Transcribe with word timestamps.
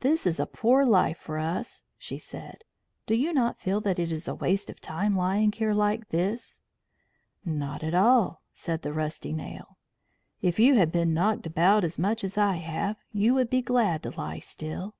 "This 0.00 0.26
is 0.26 0.38
a 0.38 0.44
poor 0.44 0.84
life 0.84 1.16
for 1.16 1.38
us," 1.38 1.86
she 1.96 2.18
said. 2.18 2.64
"Do 3.06 3.14
you 3.14 3.32
not 3.32 3.58
feel 3.58 3.80
that 3.80 3.98
it 3.98 4.12
is 4.12 4.28
a 4.28 4.34
waste 4.34 4.68
of 4.68 4.78
time 4.78 5.16
lying 5.16 5.52
here 5.52 5.72
like 5.72 6.10
this?" 6.10 6.60
"Not 7.46 7.82
at 7.82 7.94
all," 7.94 8.42
said 8.52 8.82
the 8.82 8.92
rusty 8.92 9.32
nail. 9.32 9.78
"If 10.42 10.58
you 10.58 10.74
had 10.74 10.92
been 10.92 11.14
knocked 11.14 11.46
about 11.46 11.82
as 11.82 11.98
much 11.98 12.22
as 12.24 12.36
I 12.36 12.56
have 12.56 12.98
you 13.10 13.32
would 13.32 13.48
be 13.48 13.62
glad 13.62 14.02
to 14.02 14.10
lie 14.10 14.38
still." 14.38 14.96